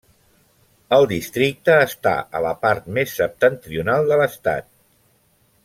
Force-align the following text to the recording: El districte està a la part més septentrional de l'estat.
El 0.95 1.03
districte 1.11 1.75
està 1.89 2.13
a 2.39 2.43
la 2.47 2.55
part 2.63 2.89
més 2.97 3.13
septentrional 3.21 4.11
de 4.13 4.19
l'estat. 4.23 4.71